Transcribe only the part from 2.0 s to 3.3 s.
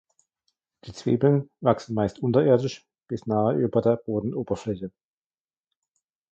unterirdisch bis